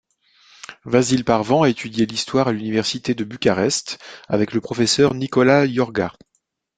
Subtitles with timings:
[0.83, 6.11] Vasile Pârvan a étudié l'histoire à l'université de Bucarest avec le professeur Nicolae Iorga.